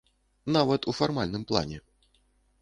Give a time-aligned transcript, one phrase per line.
[0.55, 1.79] Нават у фармальным плане.